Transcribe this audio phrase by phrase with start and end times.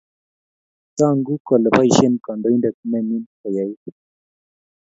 [0.97, 3.83] tangu kole baishen kandoinatet nenyin ko yait